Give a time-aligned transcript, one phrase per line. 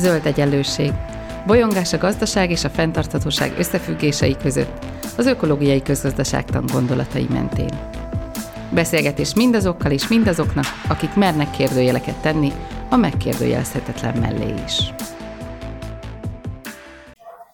[0.00, 0.92] Zöld egyenlőség.
[1.46, 4.84] Bolyongás a gazdaság és a fenntarthatóság összefüggései között,
[5.16, 7.90] az ökológiai közgazdaságtan gondolatai mentén.
[8.72, 12.52] Beszélgetés mindazokkal és mindazoknak, akik mernek kérdőjeleket tenni
[12.90, 14.92] a megkérdőjelezhetetlen mellé is.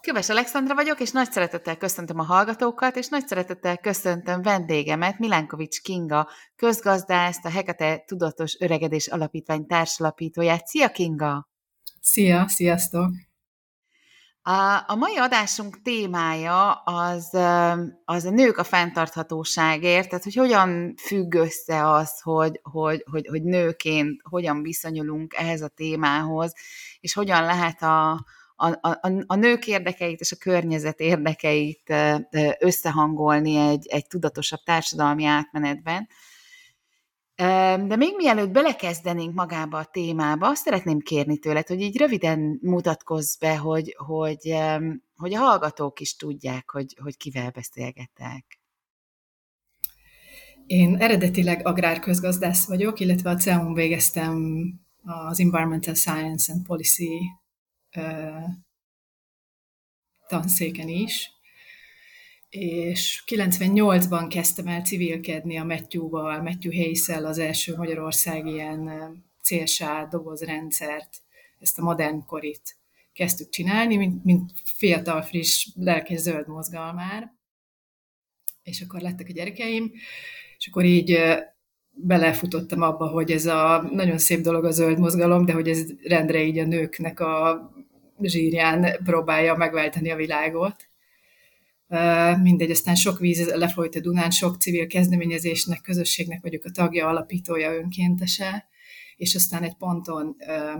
[0.01, 5.81] Köves Alexandra vagyok, és nagy szeretettel köszöntöm a hallgatókat, és nagy szeretettel köszöntöm vendégemet, Milánkovics
[5.81, 10.67] Kinga, közgazdászt, a Hekate Tudatos Öregedés Alapítvány társalapítóját.
[10.67, 11.55] Szia Kinga!
[12.09, 13.11] Szia, sziasztok!
[14.87, 17.33] A, mai adásunk témája az,
[18.05, 23.43] az a nők a fenntarthatóságért, tehát hogy hogyan függ össze az, hogy, hogy, hogy, hogy
[23.43, 26.53] nőként hogyan viszonyulunk ehhez a témához,
[26.99, 28.11] és hogyan lehet a,
[28.55, 31.93] a, a, a nők érdekeit és a környezet érdekeit
[32.59, 36.07] összehangolni egy, egy tudatosabb társadalmi átmenetben.
[37.37, 43.35] De még mielőtt belekezdenénk magába a témába, azt szeretném kérni tőled, hogy így röviden mutatkozz
[43.35, 44.55] be, hogy, hogy,
[45.15, 48.59] hogy a hallgatók is tudják, hogy, hogy kivel beszélgetek.
[50.65, 54.69] Én eredetileg agrárközgazdász vagyok, illetve a CEUN végeztem
[55.03, 57.21] az Environmental Science and Policy
[57.95, 58.43] uh,
[60.27, 61.31] tanszéken is,
[62.49, 71.21] és 98-ban kezdtem el civilkedni a Matthew-val, Matthew hayes az első Magyarország ilyen célsá dobozrendszert,
[71.59, 72.77] ezt a modern korit
[73.13, 77.33] kezdtük csinálni, mint, mint fiatal, friss, lelkes zöld mozgalmár.
[78.63, 79.91] És akkor lettek a gyerekeim,
[80.57, 81.19] és akkor így
[81.89, 86.43] belefutottam abba, hogy ez a nagyon szép dolog a zöld mozgalom, de hogy ez rendre
[86.43, 87.71] így a nőknek a
[88.21, 90.86] zsírján próbálja megváltani a világot
[92.41, 97.73] mindegy, aztán sok víz lefolyt a Dunán, sok civil kezdeményezésnek, közösségnek vagyok a tagja, alapítója,
[97.73, 98.67] önkéntese,
[99.15, 100.35] és aztán egy ponton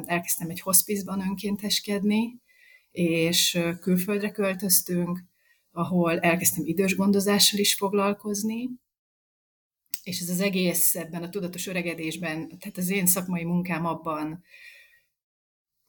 [0.05, 2.41] elkezdtem egy hospizban önkénteskedni,
[2.91, 5.23] és külföldre költöztünk,
[5.71, 8.69] ahol elkezdtem idős gondozással is foglalkozni,
[10.03, 14.43] és ez az egész ebben a tudatos öregedésben, tehát az én szakmai munkám abban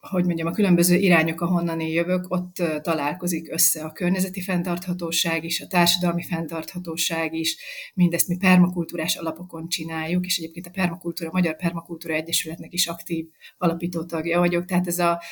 [0.00, 5.60] hogy mondjam, a különböző irányok, ahonnan én jövök, ott találkozik össze a környezeti fenntarthatóság is,
[5.60, 7.56] a társadalmi fenntarthatóság is,
[7.94, 13.26] mindezt mi permakultúrás alapokon csináljuk, és egyébként a permakultúra, a Magyar Permakultúra Egyesületnek is aktív
[13.59, 15.22] alapító tagja vagyok, tehát ez a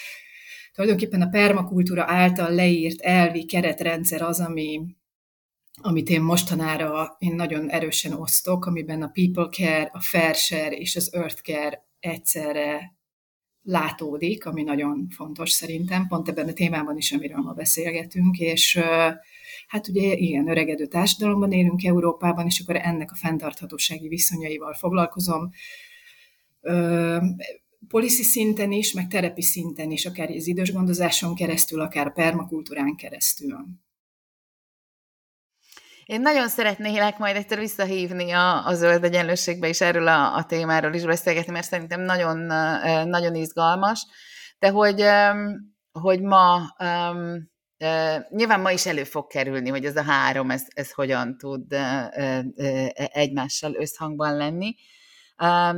[0.73, 4.81] tulajdonképpen a permakultúra által leírt elvi keretrendszer az, ami,
[5.81, 10.97] amit én mostanára én nagyon erősen osztok, amiben a people care, a fair share és
[10.97, 12.96] az earth care egyszerre
[13.67, 18.81] látódik, ami nagyon fontos szerintem, pont ebben a témában is, amiről ma beszélgetünk, és
[19.67, 25.51] hát ugye igen, öregedő társadalomban élünk Európában, és akkor ennek a fenntarthatósági viszonyaival foglalkozom,
[27.89, 33.67] policy szinten is, meg terepi szinten is, akár az idős gondozáson keresztül, akár permakultúrán keresztül.
[36.07, 40.95] Én nagyon szeretnélek majd egyszer visszahívni a, a zöld egyenlőségbe is erről a, a témáról
[40.95, 42.39] is beszélgetni, mert szerintem nagyon,
[43.09, 44.07] nagyon izgalmas,
[44.59, 45.05] de hogy,
[45.93, 46.75] hogy ma
[48.29, 51.77] nyilván ma is elő fog kerülni, hogy ez a három, ez, ez hogyan tud
[52.95, 54.75] egymással összhangban lenni,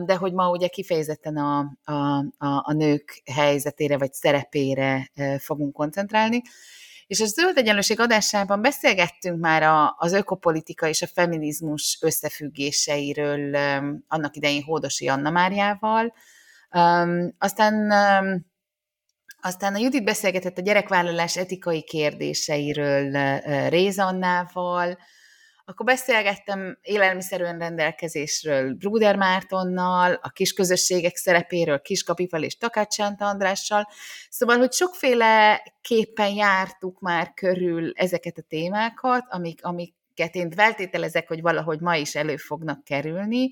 [0.05, 6.43] de hogy ma ugye kifejezetten a, a, a, a nők helyzetére vagy szerepére fogunk koncentrálni,
[7.09, 13.55] és a zöld egyenlőség adásában beszélgettünk már a, az ökopolitika és a feminizmus összefüggéseiről
[14.09, 16.15] annak idején Hódosi Anna Máriával.
[17.39, 17.93] Aztán
[19.41, 24.99] aztán a Judit beszélgetett a gyerekvállalás etikai kérdéseiről Rézannával,
[25.69, 33.89] akkor beszélgettem élelmiszer rendelkezésről Bruder Mártonnal, a kis közösségek szerepéről Kiskapival és Takács Andrással,
[34.31, 41.41] szóval, hogy sokféle képpen jártuk már körül ezeket a témákat, amik, amiket én feltételezek, hogy
[41.41, 43.51] valahogy ma is elő fognak kerülni,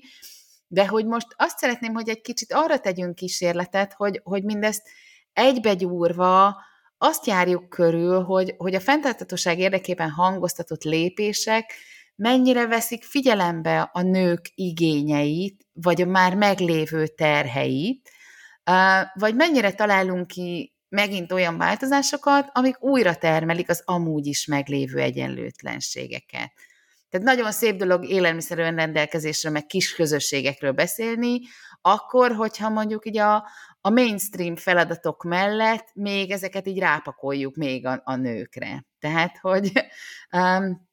[0.67, 4.87] de hogy most azt szeretném, hogy egy kicsit arra tegyünk kísérletet, hogy, hogy mindezt
[5.33, 6.55] egybegyúrva
[6.97, 11.73] azt járjuk körül, hogy, hogy a fenntartatóság érdekében hangoztatott lépések
[12.17, 18.09] mennyire veszik figyelembe a nők igényeit, vagy a már meglévő terheit,
[19.13, 26.51] vagy mennyire találunk ki megint olyan változásokat, amik újra termelik az amúgy is meglévő egyenlőtlenségeket.
[27.09, 31.39] Tehát nagyon szép dolog élelmiszer rendelkezésről, meg kis közösségekről beszélni,
[31.81, 33.35] akkor, hogyha mondjuk így a,
[33.81, 38.85] a mainstream feladatok mellett még ezeket így rápakoljuk még a, a nőkre.
[38.99, 39.71] Tehát, hogy
[40.31, 40.86] um,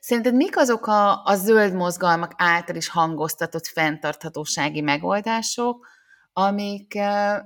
[0.00, 5.86] Szerinted mik azok a, a zöld mozgalmak által is hangoztatott fenntarthatósági megoldások,
[6.32, 6.98] amik,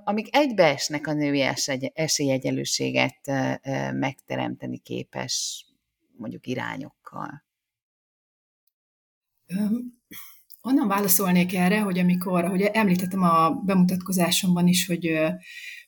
[0.05, 1.49] amik egybeesnek a női
[1.94, 3.19] esélyegyelőséget
[3.93, 5.67] megteremteni képes
[6.17, 7.44] mondjuk irányokkal?
[10.62, 15.06] Onnan válaszolnék erre, hogy amikor, ahogy említettem a bemutatkozásomban is, hogy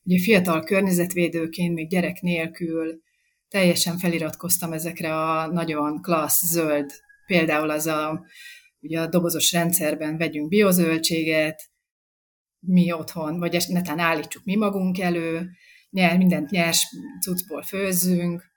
[0.02, 3.00] ugye fiatal környezetvédőként, még gyerek nélkül
[3.50, 6.90] teljesen feliratkoztam ezekre a nagyon klassz, zöld,
[7.26, 8.24] például az a,
[8.80, 11.70] ugye a dobozos rendszerben vegyünk biozöldséget,
[12.58, 15.50] mi otthon, vagy netán állítsuk mi magunk elő,
[15.90, 16.86] nyer, mindent nyers
[17.20, 18.50] cuccból főzzünk,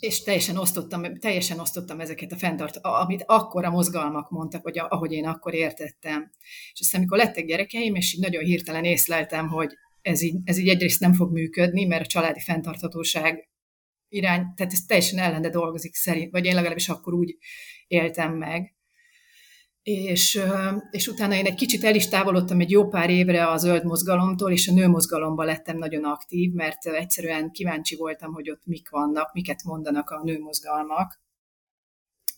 [0.00, 5.12] és teljesen osztottam, teljesen osztottam ezeket a fenntart, amit akkor a mozgalmak mondtak, vagy ahogy
[5.12, 6.30] én akkor értettem.
[6.72, 9.76] És aztán, amikor lettek gyerekeim, és így nagyon hirtelen észleltem, hogy
[10.06, 13.48] ez így, ez így egyrészt nem fog működni, mert a családi fenntarthatóság
[14.08, 17.36] irány, tehát ez teljesen ellende dolgozik szerint, vagy én legalábbis akkor úgy
[17.86, 18.74] éltem meg.
[19.82, 20.40] És,
[20.90, 24.52] és utána én egy kicsit el is távolodtam egy jó pár évre a zöld mozgalomtól,
[24.52, 29.64] és a nőmozgalomba lettem nagyon aktív, mert egyszerűen kíváncsi voltam, hogy ott mik vannak, miket
[29.64, 31.20] mondanak a nőmozgalmak,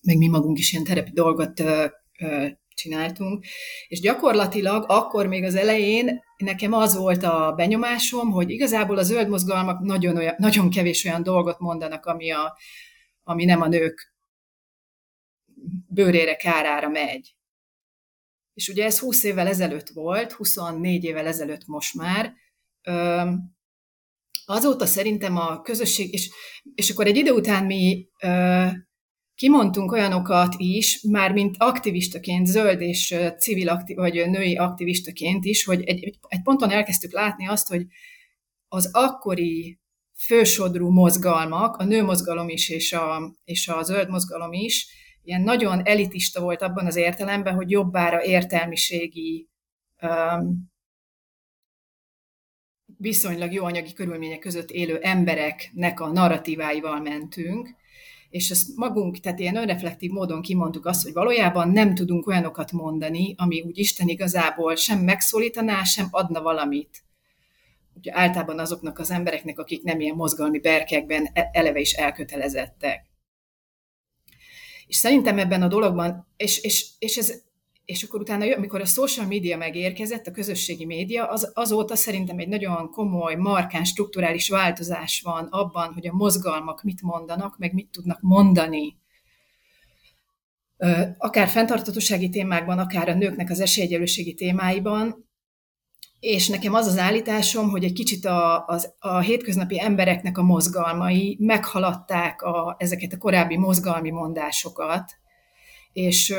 [0.03, 1.63] meg mi magunk is ilyen terepi dolgot
[2.79, 3.45] csináltunk,
[3.89, 9.29] és gyakorlatilag akkor még az elején nekem az volt a benyomásom, hogy igazából a zöld
[9.29, 12.57] mozgalmak nagyon, olyan, nagyon kevés olyan dolgot mondanak, ami, a,
[13.23, 14.15] ami nem a nők
[15.89, 17.37] bőrére, kárára megy.
[18.55, 22.33] És ugye ez 20 évvel ezelőtt volt, 24 évvel ezelőtt most már,
[24.47, 26.31] azóta szerintem a közösség, és,
[26.75, 28.09] és akkor egy idő után mi
[29.39, 35.83] kimondtunk olyanokat is, már mint aktivistaként, zöld és civil aktiv, vagy női aktivistaként is, hogy
[35.83, 37.87] egy, egy ponton elkezdtük látni azt, hogy
[38.69, 39.79] az akkori
[40.27, 44.87] fősodrú mozgalmak, a nőmozgalom is és a, és a zöld mozgalom is,
[45.23, 49.49] ilyen nagyon elitista volt abban az értelemben, hogy jobbára értelmiségi
[50.03, 50.71] um,
[52.85, 57.77] viszonylag jó anyagi körülmények között élő embereknek a narratíváival mentünk,
[58.31, 63.35] és ezt magunk, tehát ilyen önreflektív módon kimondtuk azt, hogy valójában nem tudunk olyanokat mondani,
[63.37, 67.03] ami úgy Isten igazából sem megszólítaná, sem adna valamit.
[67.95, 73.07] Ugye általában azoknak az embereknek, akik nem ilyen mozgalmi berkekben e- eleve is elkötelezettek.
[74.87, 77.43] És szerintem ebben a dologban, és, és, és ez
[77.89, 82.49] és akkor utána, amikor a social media megérkezett, a közösségi média, az, azóta szerintem egy
[82.49, 88.21] nagyon komoly, markáns, strukturális változás van abban, hogy a mozgalmak mit mondanak, meg mit tudnak
[88.21, 88.97] mondani.
[91.19, 95.29] Akár fenntartatósági témákban, akár a nőknek az esélyegyelőségi témáiban,
[96.21, 101.37] és nekem az az állításom, hogy egy kicsit a, az, a hétköznapi embereknek a mozgalmai
[101.41, 105.13] meghaladták a, ezeket a korábbi mozgalmi mondásokat,
[105.93, 106.35] és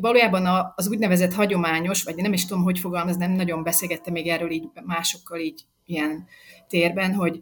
[0.00, 4.50] valójában az úgynevezett hagyományos, vagy nem is tudom, hogy fogalmaz, nem nagyon beszélgettem még erről
[4.50, 6.26] így másokkal így ilyen
[6.68, 7.40] térben, hogy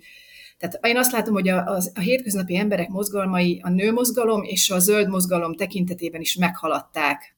[0.59, 4.79] tehát én azt látom, hogy a, a, a hétköznapi emberek mozgalmai a nőmozgalom és a
[4.79, 7.37] zöld mozgalom tekintetében is meghaladták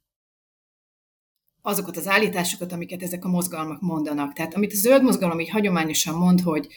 [1.63, 4.33] azokat az állításokat, amiket ezek a mozgalmak mondanak.
[4.33, 6.69] Tehát amit a zöld mozgalom így hagyományosan mond, hogy,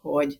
[0.00, 0.38] hogy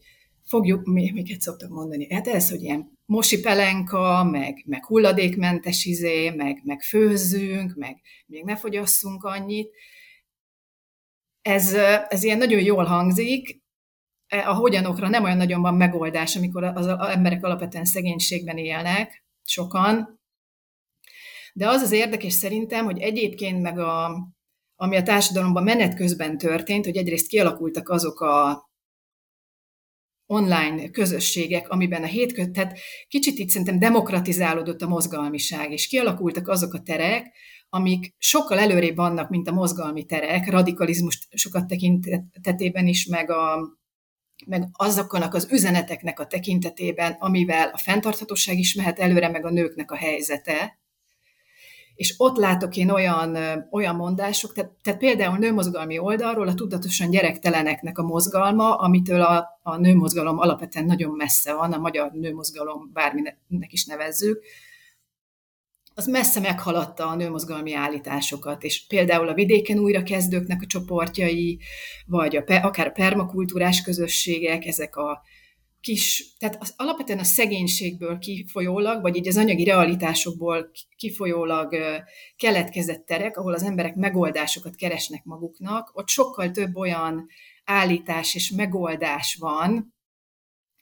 [0.48, 6.30] fogjuk, mi, miket szoktak mondani, hát ez, hogy ilyen mosi pelenka, meg, meg hulladékmentes izé,
[6.30, 9.70] meg, meg főzzünk, meg még ne fogyasszunk annyit.
[11.42, 11.74] Ez,
[12.08, 13.62] ez ilyen nagyon jól hangzik,
[14.28, 20.20] a hogyanokra nem olyan nagyon van megoldás, amikor az, az emberek alapvetően szegénységben élnek, sokan.
[21.52, 24.26] De az az érdekes szerintem, hogy egyébként meg a,
[24.76, 28.67] ami a társadalomban menet közben történt, hogy egyrészt kialakultak azok a
[30.30, 36.74] online közösségek, amiben a hétköt, tehát kicsit itt szerintem demokratizálódott a mozgalmiság, és kialakultak azok
[36.74, 37.32] a terek,
[37.68, 43.68] amik sokkal előrébb vannak, mint a mozgalmi terek, radikalizmus sokat tekintetében is, meg, a,
[44.46, 49.90] meg azoknak az üzeneteknek a tekintetében, amivel a fenntarthatóság is mehet előre, meg a nőknek
[49.90, 50.78] a helyzete
[51.98, 53.36] és ott látok én olyan,
[53.70, 59.76] olyan mondások, tehát, tehát például nőmozgalmi oldalról a tudatosan gyerekteleneknek a mozgalma, amitől a, a
[59.76, 63.36] nőmozgalom alapvetően nagyon messze van, a magyar nőmozgalom, bárminek
[63.72, 64.42] is nevezzük,
[65.94, 71.58] az messze meghaladta a nőmozgalmi állításokat, és például a vidéken újrakezdőknek a csoportjai,
[72.06, 75.22] vagy a, akár a permakultúrás közösségek, ezek a
[75.80, 81.76] kis, tehát az, alapvetően a szegénységből kifolyólag, vagy így az anyagi realitásokból kifolyólag
[82.36, 87.26] keletkezett terek, ahol az emberek megoldásokat keresnek maguknak, ott sokkal több olyan
[87.64, 89.96] állítás és megoldás van,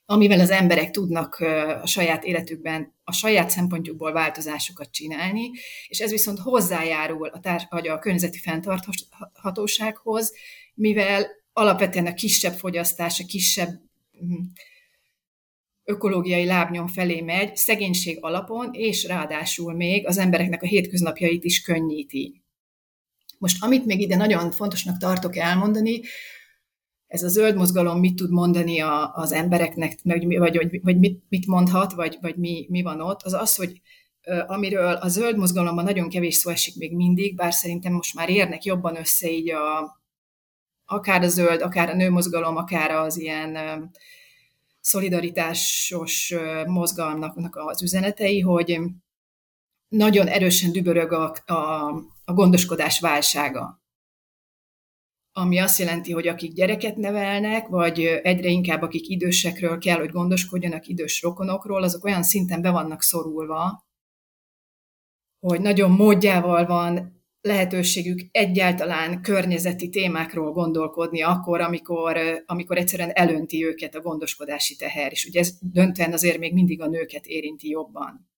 [0.09, 1.35] amivel az emberek tudnak
[1.83, 5.51] a saját életükben a saját szempontjukból változásokat csinálni,
[5.89, 10.33] és ez viszont hozzájárul a, társ, vagy a környezeti fenntarthatósághoz,
[10.75, 13.81] mivel alapvetően a kisebb fogyasztás, a kisebb
[15.87, 22.43] ökológiai lábnyom felé megy, szegénység alapon, és ráadásul még az embereknek a hétköznapjait is könnyíti.
[23.39, 26.01] Most amit még ide nagyon fontosnak tartok elmondani,
[27.07, 31.23] ez a zöld mozgalom mit tud mondani a, az embereknek, vagy, vagy, vagy, vagy mit,
[31.29, 33.81] mit mondhat, vagy, vagy mi, mi van ott, az az, hogy
[34.47, 38.65] amiről a zöld mozgalomban nagyon kevés szó esik még mindig, bár szerintem most már érnek
[38.65, 39.99] jobban össze így a,
[40.85, 43.57] akár a zöld, akár a nőmozgalom, akár az ilyen
[44.87, 46.35] szolidaritásos
[46.67, 48.81] mozgalomnak az üzenetei, hogy
[49.89, 51.89] nagyon erősen dübörög a, a,
[52.25, 53.83] a gondoskodás válsága.
[55.33, 60.87] Ami azt jelenti, hogy akik gyereket nevelnek, vagy egyre inkább akik idősekről kell, hogy gondoskodjanak
[60.87, 63.87] idős rokonokról, azok olyan szinten be vannak szorulva,
[65.47, 67.16] hogy nagyon módjával van
[67.47, 75.25] lehetőségük egyáltalán környezeti témákról gondolkodni akkor, amikor, amikor egyszerűen elönti őket a gondoskodási teher, és
[75.25, 78.29] ugye ez döntően azért még mindig a nőket érinti jobban.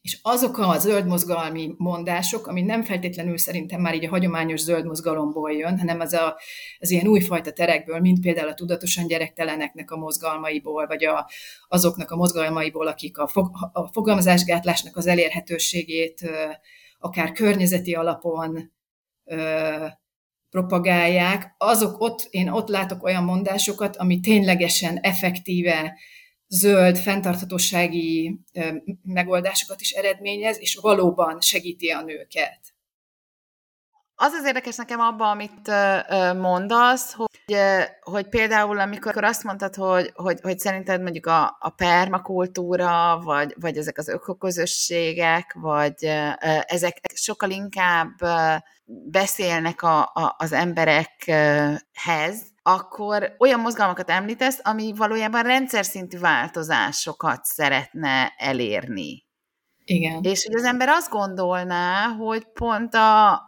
[0.00, 5.78] És azok a zöldmozgalmi mondások, ami nem feltétlenül szerintem már így a hagyományos zöldmozgalomból jön,
[5.78, 6.36] hanem az, a,
[6.78, 11.30] az ilyen újfajta terekből, mint például a tudatosan gyerekteleneknek a mozgalmaiból, vagy a,
[11.68, 16.30] azoknak a mozgalmaiból, akik a, fog, a fogalmazásgátlásnak az elérhetőségét
[17.04, 18.72] akár környezeti alapon
[19.24, 19.86] ö,
[20.50, 25.98] propagálják, azok ott, én ott látok olyan mondásokat, ami ténylegesen effektíve
[26.48, 32.60] zöld, fenntarthatósági ö, megoldásokat is eredményez, és valóban segíti a nőket.
[34.14, 35.68] Az az érdekes nekem abban, amit
[36.36, 37.33] mondasz, hogy,
[38.00, 43.76] hogy például amikor azt mondtad, hogy, hogy, hogy szerinted mondjuk a, a permakultúra, vagy, vagy
[43.76, 46.04] ezek az ökoközösségek, vagy
[46.66, 48.10] ezek sokkal inkább
[48.86, 58.34] beszélnek a, a, az emberekhez, akkor olyan mozgalmakat említesz, ami valójában rendszer szintű változásokat szeretne
[58.36, 59.24] elérni.
[59.84, 60.22] Igen.
[60.22, 63.42] És hogy az ember azt gondolná, hogy pont a,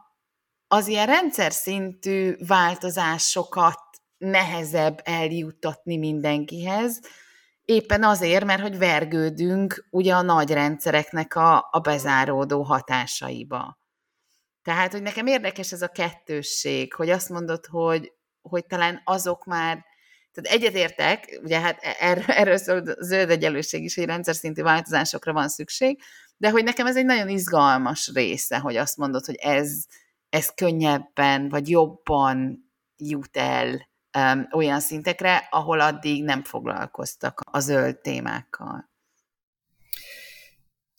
[0.69, 3.79] az ilyen rendszer szintű változásokat
[4.19, 7.01] nehezebb eljuttatni mindenkihez,
[7.67, 13.79] éppen azért, mert hogy vergődünk ugye a nagy rendszereknek a, a bezáródó hatásaiba.
[14.63, 19.85] Tehát, hogy nekem érdekes ez a kettősség, hogy azt mondod, hogy, hogy talán azok már,
[20.33, 24.63] tehát egyetértek, ugye hát e, erről, erről szól a zöld egyenlőség is, hogy rendszer szintű
[24.63, 26.01] változásokra van szükség,
[26.37, 29.85] de hogy nekem ez egy nagyon izgalmas része, hogy azt mondod, hogy ez,
[30.29, 33.89] ez könnyebben vagy jobban jut el
[34.53, 38.91] olyan szintekre, ahol addig nem foglalkoztak a zöld témákkal.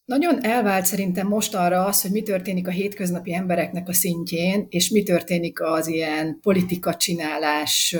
[0.06, 4.90] Nagyon elvált szerintem most arra az, hogy mi történik a hétköznapi embereknek a szintjén, és
[4.90, 7.98] mi történik az ilyen politika csinálás,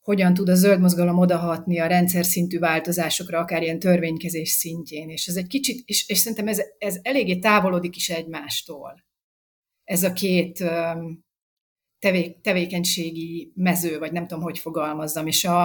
[0.00, 5.08] hogyan tud a zöld mozgalom odahatni a rendszer szintű változásokra, akár ilyen törvénykezés szintjén.
[5.08, 9.08] És ez egy kicsit, és, és szerintem ez, ez eléggé távolodik is egymástól
[9.90, 10.64] ez a két
[12.00, 15.64] tevé, tevékenységi mező, vagy nem tudom, hogy fogalmazzam, és, a,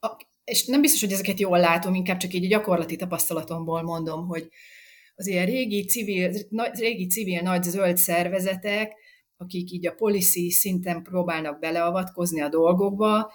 [0.00, 4.26] a, és nem biztos, hogy ezeket jól látom, inkább csak így a gyakorlati tapasztalatomból mondom,
[4.26, 4.48] hogy
[5.14, 6.32] az ilyen régi civil,
[6.72, 8.92] régi civil nagy zöld szervezetek,
[9.36, 13.32] akik így a policy szinten próbálnak beleavatkozni a dolgokba,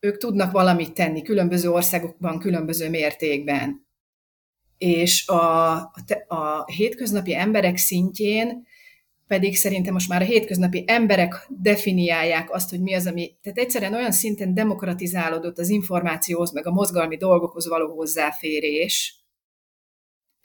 [0.00, 3.86] ők tudnak valamit tenni különböző országokban, különböző mértékben.
[4.78, 5.90] És a, a,
[6.26, 8.66] a hétköznapi emberek szintjén
[9.28, 13.36] pedig szerintem most már a hétköznapi emberek definiálják azt, hogy mi az, ami...
[13.42, 19.17] Tehát egyszerűen olyan szinten demokratizálódott az információhoz, meg a mozgalmi dolgokhoz való hozzáférés,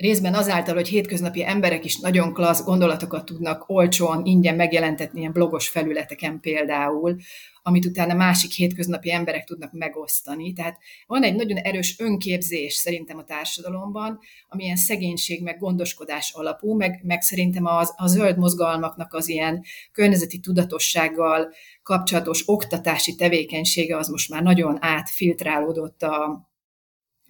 [0.04, 5.70] részben azáltal, hogy hétköznapi emberek is nagyon klassz gondolatokat tudnak olcsón, ingyen megjelentetni ilyen blogos
[5.70, 7.16] felületeken például,
[7.62, 10.54] amit utána másik hétköznapi emberek tudnak megosztani.
[10.54, 16.76] Tehát van egy nagyon erős önképzés szerintem a társadalomban, ami ilyen szegénység, meg gondoskodás alapú,
[16.76, 24.08] meg, meg szerintem az, a zöld mozgalmaknak az ilyen környezeti tudatossággal kapcsolatos oktatási tevékenysége az
[24.08, 26.52] most már nagyon átfiltrálódott a,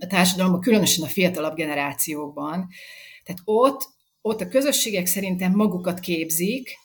[0.03, 2.67] a társadalomban, különösen a fiatalabb generációkban.
[3.23, 3.89] Tehát ott,
[4.21, 6.81] ott a közösségek szerintem magukat képzik,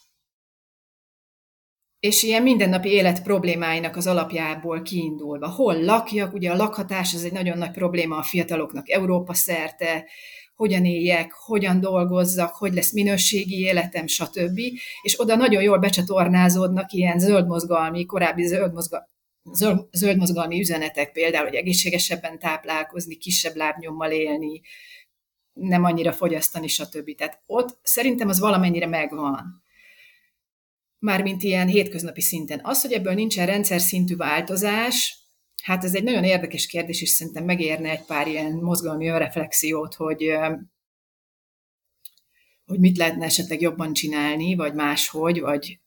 [2.01, 5.49] és ilyen mindennapi élet problémáinak az alapjából kiindulva.
[5.49, 10.05] Hol lakjak, ugye a lakhatás az egy nagyon nagy probléma a fiataloknak Európa szerte,
[10.55, 14.61] hogyan éljek, hogyan dolgozzak, hogy lesz minőségi életem, stb.
[15.03, 19.07] És oda nagyon jól becsatornázódnak ilyen zöldmozgalmi, korábbi zöldmozgalmi
[19.93, 24.61] zöld mozgalmi üzenetek, például, hogy egészségesebben táplálkozni, kisebb lábnyommal élni,
[25.53, 27.15] nem annyira fogyasztani, stb.
[27.15, 29.63] Tehát ott szerintem az valamennyire megvan.
[30.99, 32.61] Mármint ilyen hétköznapi szinten.
[32.63, 35.19] Az, hogy ebből nincsen rendszer szintű változás,
[35.63, 40.33] hát ez egy nagyon érdekes kérdés, és szerintem megérne egy pár ilyen mozgalmi önreflexiót, hogy
[42.67, 45.79] hogy mit lehetne esetleg jobban csinálni, vagy máshogy, vagy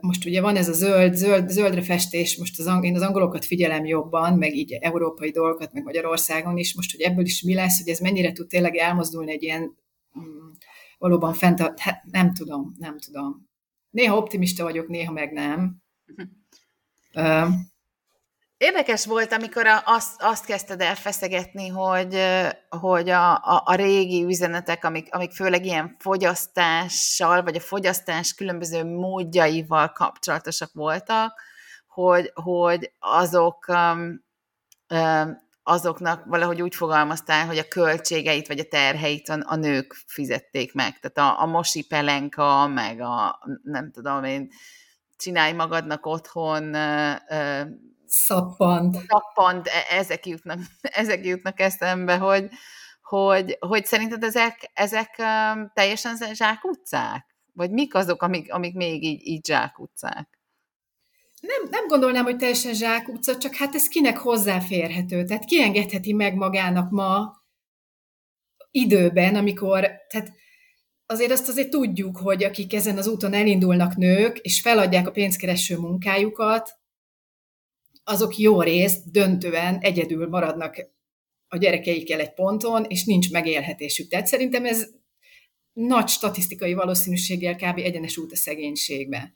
[0.00, 3.84] most ugye van ez a zöld, zöld, zöldre festés, most az, én az angolokat figyelem
[3.84, 7.88] jobban, meg így európai dolgokat, meg Magyarországon is, most, hogy ebből is mi lesz, hogy
[7.88, 9.76] ez mennyire tud tényleg elmozdulni egy ilyen
[10.18, 10.50] mm,
[10.98, 13.48] valóban fent, hát nem tudom, nem tudom.
[13.90, 15.82] Néha optimista vagyok, néha meg nem.
[17.14, 17.48] Uh,
[18.56, 22.20] Érdekes volt, amikor azt, azt kezdted el feszegetni, hogy,
[22.68, 28.84] hogy a, a, a régi üzenetek, amik, amik főleg ilyen fogyasztással, vagy a fogyasztás különböző
[28.84, 31.40] módjaival kapcsolatosak voltak,
[31.86, 34.24] hogy, hogy azok um,
[34.88, 40.74] um, azoknak valahogy úgy fogalmaztál, hogy a költségeit vagy a terheit a, a nők fizették
[40.74, 40.98] meg.
[41.00, 44.50] Tehát a, a mosi pelenka, meg a nem tudom én,
[45.16, 46.76] csinálj magadnak otthon
[48.14, 48.96] Szappant.
[49.08, 50.58] Szappant, e, ezek jutnak,
[51.02, 52.48] ezek jutnak eszembe, hogy,
[53.02, 55.22] hogy, hogy szerinted ezek, ezek
[55.74, 57.26] teljesen zsákutcák?
[57.52, 60.28] Vagy mik azok, amik, amik még így, így zsákutcák?
[61.40, 65.24] Nem, nem gondolnám, hogy teljesen zsákutca, csak hát ez kinek hozzáférhető.
[65.24, 67.42] Tehát ki engedheti meg magának ma
[68.70, 70.32] időben, amikor, tehát
[71.06, 75.76] azért azt azért tudjuk, hogy akik ezen az úton elindulnak nők, és feladják a pénzkereső
[75.76, 76.78] munkájukat,
[78.04, 80.90] azok jó részt döntően egyedül maradnak
[81.48, 84.08] a gyerekeikkel egy ponton, és nincs megélhetésük.
[84.08, 84.88] Tehát szerintem ez
[85.72, 87.78] nagy statisztikai valószínűséggel kb.
[87.78, 89.34] egyenes út a szegénységbe.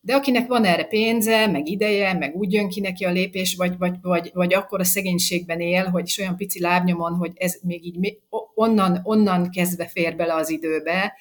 [0.00, 3.78] De akinek van erre pénze, meg ideje, meg úgy jön ki neki a lépés, vagy,
[3.78, 7.84] vagy, vagy, vagy akkor a szegénységben él, hogy is olyan pici lábnyomon, hogy ez még
[7.84, 8.18] így
[8.54, 11.14] onnan, onnan kezdve fér bele az időbe,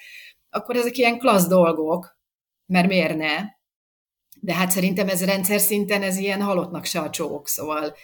[0.50, 2.18] akkor ezek ilyen klassz dolgok,
[2.66, 3.38] mert miért ne?
[4.44, 7.96] De hát szerintem ez rendszer szinten ez ilyen halottnak se a csók, szóval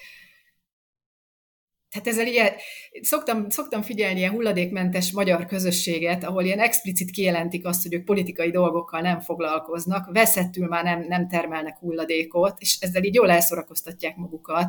[1.90, 2.54] tehát ezzel ilyen,
[3.02, 8.52] szoktam, szoktam figyelni ilyen hulladékmentes magyar közösséget, ahol ilyen explicit kijelentik azt, hogy ők politikai
[8.52, 14.68] dolgokkal nem foglalkoznak, veszettül már nem, nem termelnek hulladékot, és ezzel így jól elszorakoztatják magukat.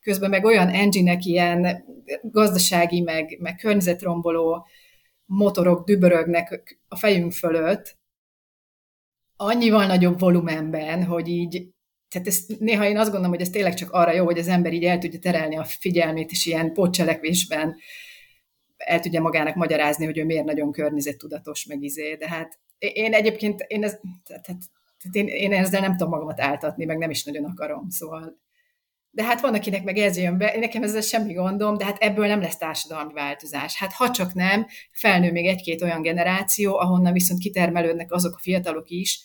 [0.00, 1.84] Közben meg olyan engine ilyen
[2.22, 4.66] gazdasági, meg, meg környezetromboló
[5.24, 8.00] motorok dübörögnek a fejünk fölött,
[9.44, 11.68] annyival nagyobb volumenben, hogy így,
[12.08, 14.72] tehát ez, néha én azt gondolom, hogy ez tényleg csak arra jó, hogy az ember
[14.72, 17.76] így el tudja terelni a figyelmét, és ilyen pótcselekvésben
[18.76, 23.64] el tudja magának magyarázni, hogy ő miért nagyon környezettudatos, meg izé, de hát én egyébként,
[23.66, 27.44] én, ez, tehát, tehát én, én ezzel nem tudom magamat áltatni, meg nem is nagyon
[27.44, 28.41] akarom, szóval
[29.14, 32.26] de hát van, akinek meg ez jön be, nekem ezzel semmi gondom, de hát ebből
[32.26, 33.76] nem lesz társadalmi változás.
[33.76, 38.88] Hát ha csak nem, felnő még egy-két olyan generáció, ahonnan viszont kitermelődnek azok a fiatalok
[38.88, 39.22] is,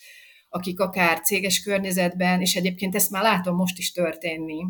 [0.50, 4.66] akik akár céges környezetben, és egyébként ezt már látom most is történni,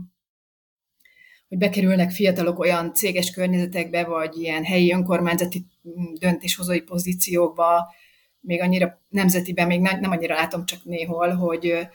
[1.47, 5.65] hogy bekerülnek fiatalok olyan céges környezetekbe, vagy ilyen helyi önkormányzati
[6.19, 7.93] döntéshozói pozíciókba,
[8.39, 11.87] még annyira nemzetiben, még nem annyira látom csak néhol, hogy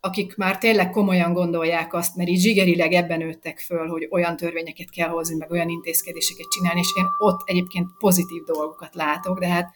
[0.00, 4.90] akik már tényleg komolyan gondolják azt, mert így zsigerileg ebben nőttek föl, hogy olyan törvényeket
[4.90, 9.70] kell hozni, meg olyan intézkedéseket csinálni, és én ott egyébként pozitív dolgokat látok, de hát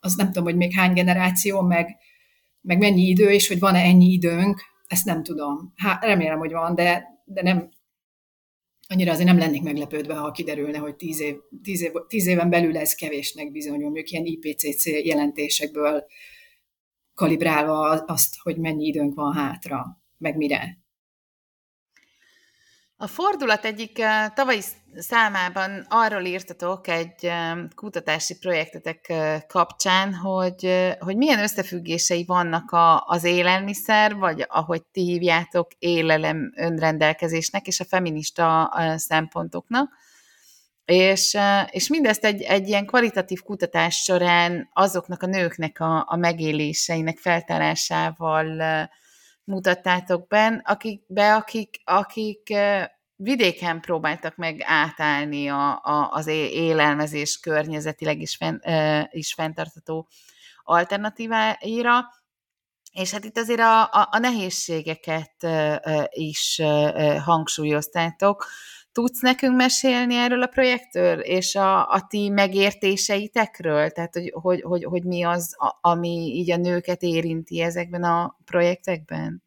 [0.00, 1.96] az nem tudom, hogy még hány generáció, meg,
[2.60, 5.72] meg mennyi idő, és hogy van-e ennyi időnk, ezt nem tudom.
[5.76, 7.68] Hát remélem, hogy van, de, de nem,
[8.88, 12.76] annyira azért nem lennék meglepődve, ha kiderülne, hogy tíz, év, tíz, év, tíz éven belül
[12.76, 16.04] ez kevésnek bizonyul, mondjuk ilyen IPCC jelentésekből
[17.16, 20.78] kalibrálva azt, hogy mennyi időnk van hátra, meg mire.
[22.98, 24.60] A fordulat egyik eh, tavalyi
[24.94, 33.04] számában arról írtatok egy eh, kutatási projektetek eh, kapcsán, hogy, hogy milyen összefüggései vannak a,
[33.06, 39.88] az élelmiszer, vagy ahogy ti hívjátok, élelem önrendelkezésnek és a feminista szempontoknak.
[40.86, 41.36] És,
[41.70, 48.88] és mindezt egy, egy ilyen kvalitatív kutatás során azoknak a nőknek a, a megéléseinek feltárásával
[49.44, 52.54] mutattátok be, akik, be, akik, akik
[53.16, 58.58] vidéken próbáltak meg átállni a, a, az élelmezés környezetileg is, fenn,
[59.10, 60.08] is fenntartató
[60.62, 62.04] alternatíváira,
[62.92, 65.46] és hát itt azért a, a, a nehézségeket
[66.10, 66.62] is
[67.24, 68.46] hangsúlyoztátok,
[68.96, 73.90] Tudsz nekünk mesélni erről a projektről, és a, a ti megértéseitekről?
[73.90, 79.44] Tehát, hogy, hogy, hogy, hogy mi az, ami így a nőket érinti ezekben a projektekben?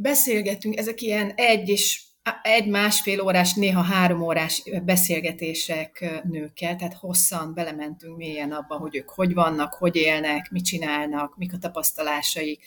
[0.00, 2.02] beszélgettünk, ezek ilyen egy és
[2.42, 9.34] egy-másfél órás, néha három órás beszélgetések nőkkel, tehát hosszan belementünk mélyen abba, hogy ők hogy
[9.34, 12.64] vannak, hogy élnek, mit csinálnak, mik a tapasztalásaik.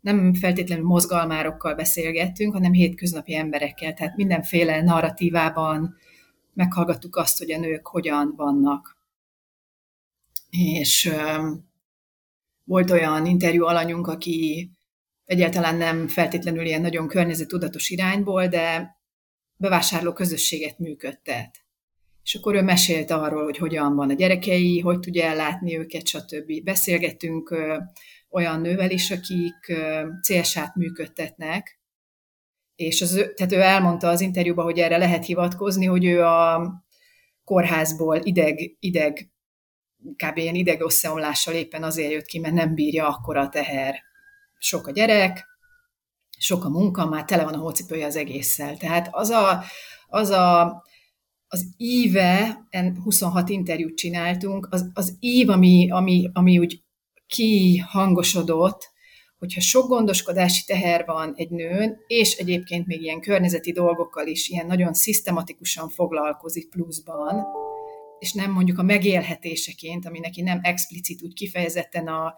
[0.00, 5.96] Nem feltétlenül mozgalmárokkal beszélgettünk, hanem hétköznapi emberekkel, tehát mindenféle narratívában
[6.54, 8.98] meghallgattuk azt, hogy a nők hogyan vannak.
[10.50, 11.12] És
[12.64, 14.70] volt olyan interjú alanyunk, aki
[15.24, 18.96] egyáltalán nem feltétlenül ilyen nagyon környezetudatos irányból, de
[19.56, 21.64] bevásárló közösséget működtet.
[22.22, 26.62] És akkor ő mesélt arról, hogy hogyan van a gyerekei, hogy tudja ellátni őket, stb.
[26.64, 27.54] Beszélgettünk
[28.30, 29.72] olyan nővel is, akik
[30.20, 31.80] CSA-t működtetnek,
[32.74, 36.72] és az, tehát ő elmondta az interjúban, hogy erre lehet hivatkozni, hogy ő a
[37.44, 39.30] kórházból ideg, ideg
[40.16, 40.36] kb.
[40.36, 44.02] ilyen ideg összeomlással éppen azért jött ki, mert nem bírja akkora a teher.
[44.58, 45.46] Sok a gyerek,
[46.38, 48.76] sok a munka, már tele van a hócipője az egésszel.
[48.76, 49.64] Tehát az a,
[50.08, 50.82] az a
[51.52, 52.66] az íve,
[53.04, 56.82] 26 interjút csináltunk, az, az ív, ami, ami, ami úgy
[57.30, 58.90] kihangosodott,
[59.38, 64.66] hogyha sok gondoskodási teher van egy nőn, és egyébként még ilyen környezeti dolgokkal is ilyen
[64.66, 67.46] nagyon szisztematikusan foglalkozik pluszban,
[68.18, 72.34] és nem mondjuk a megélhetéseként, ami neki nem explicit úgy kifejezetten a,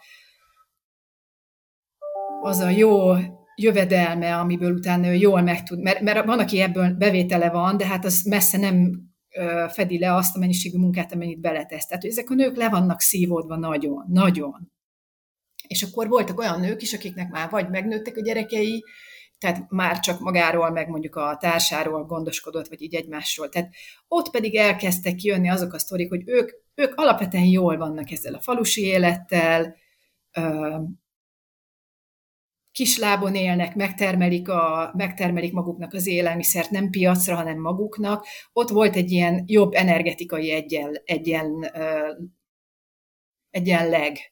[2.43, 3.13] az a jó
[3.55, 7.87] jövedelme, amiből utána ő jól meg tud, mert, mert van, aki ebből bevétele van, de
[7.87, 9.11] hát az messze nem
[9.69, 11.87] fedi le azt a mennyiségű munkát, amennyit beletesz.
[11.87, 14.72] Tehát ezek a nők le vannak szívódva nagyon, nagyon.
[15.73, 18.85] És akkor voltak olyan nők is, akiknek már vagy megnőttek a gyerekei,
[19.39, 23.49] tehát már csak magáról, meg mondjuk a társáról gondoskodott, vagy így egymásról.
[23.49, 23.73] Tehát
[24.09, 28.41] ott pedig elkezdtek kijönni azok a sztorik, hogy ők, ők alapvetően jól vannak ezzel a
[28.41, 29.77] falusi élettel,
[32.73, 38.27] kislábon élnek, megtermelik, a, megtermelik maguknak az élelmiszert, nem piacra, hanem maguknak.
[38.53, 41.71] Ott volt egy ilyen jobb energetikai egyen, egyen,
[43.51, 44.32] egyenleg,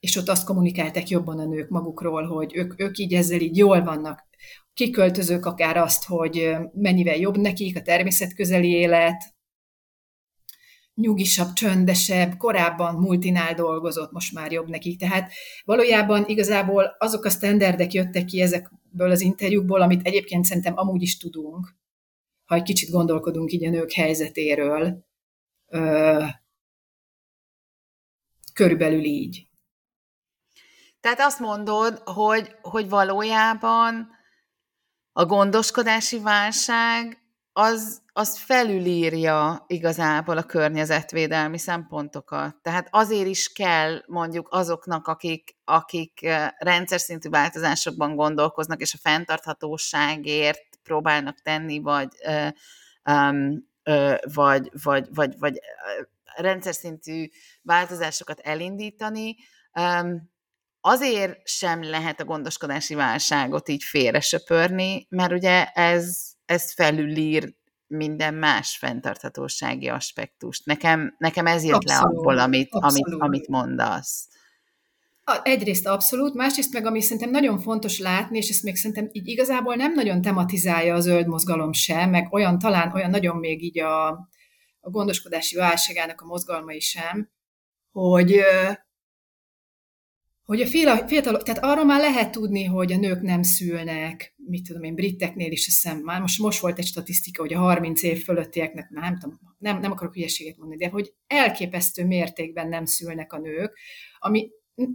[0.00, 3.82] és ott azt kommunikálták jobban a nők magukról, hogy ők, ők így ezzel így jól
[3.84, 4.26] vannak.
[4.74, 9.36] Kiköltözők akár azt, hogy mennyivel jobb nekik a természetközeli élet,
[10.94, 14.98] nyugisabb, csöndesebb, korábban multinál dolgozott, most már jobb nekik.
[14.98, 15.32] Tehát
[15.64, 21.16] valójában igazából azok a standardek jöttek ki ezekből az interjúkból, amit egyébként szerintem amúgy is
[21.16, 21.76] tudunk,
[22.44, 25.06] ha egy kicsit gondolkodunk így a nők helyzetéről,
[28.52, 29.47] körülbelül így.
[31.00, 34.16] Tehát azt mondod, hogy, hogy valójában
[35.12, 42.56] a gondoskodási válság az, az felülírja igazából a környezetvédelmi szempontokat.
[42.62, 50.78] Tehát azért is kell mondjuk azoknak, akik, akik rendszer szintű változásokban gondolkoznak, és a fenntarthatóságért
[50.82, 52.08] próbálnak tenni, vagy,
[54.34, 55.58] vagy, vagy, vagy, vagy
[56.36, 57.28] rendszer szintű
[57.62, 59.36] változásokat elindítani,
[60.80, 68.34] azért sem lehet a gondoskodási válságot így félre söpörni, mert ugye ez, ez felülír minden
[68.34, 70.66] más fenntarthatósági aspektust.
[70.66, 74.28] Nekem, nekem ez jött abszolút, le abból, amit, amit, amit mondasz.
[75.42, 79.74] Egyrészt abszolút, másrészt meg, ami szerintem nagyon fontos látni, és ezt még szerintem így igazából
[79.74, 84.08] nem nagyon tematizálja a zöld mozgalom sem, meg olyan talán olyan nagyon még így a,
[84.80, 87.30] a gondoskodási válságának a mozgalmai sem,
[87.92, 88.40] hogy
[90.48, 90.66] hogy a
[91.06, 95.50] fiatalok, tehát arról már lehet tudni, hogy a nők nem szülnek, mit tudom én, briteknél
[95.50, 99.40] is hiszem, már most, most volt egy statisztika, hogy a 30 év fölöttieknek, nem tudom,
[99.58, 103.78] nem, nem akarok hülyeséget mondani, de hogy elképesztő mértékben nem szülnek a nők,
[104.18, 104.50] ami,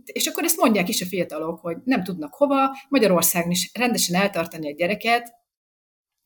[0.06, 4.68] és akkor ezt mondják is a fiatalok, hogy nem tudnak hova, Magyarországon is rendesen eltartani
[4.68, 5.34] egy gyereket,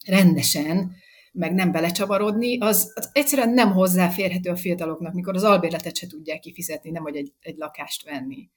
[0.06, 0.92] rendesen,
[1.32, 6.40] meg nem belecsavarodni, az, az egyszerűen nem hozzáférhető a fiataloknak, mikor az albérletet se tudják
[6.40, 8.50] kifizetni, nem hogy egy, egy lakást venni.